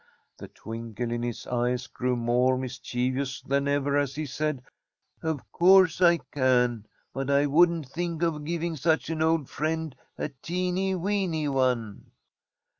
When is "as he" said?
3.99-4.25